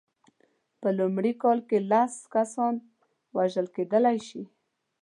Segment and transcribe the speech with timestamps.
[0.81, 2.73] په لومړۍ کال کې لس کسان
[3.35, 4.43] وژل کېدلای شي.